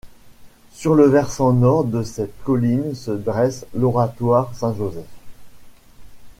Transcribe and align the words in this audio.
Sur 0.71 0.95
le 0.95 1.05
versant 1.05 1.53
nord 1.53 1.83
de 1.83 2.01
cette 2.01 2.33
colline 2.43 2.95
se 2.95 3.11
dresse 3.11 3.67
l’oratoire 3.75 4.49
Saint-Joseph. 4.55 5.05